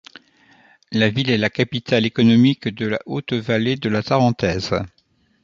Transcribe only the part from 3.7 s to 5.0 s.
de la Tarentaise.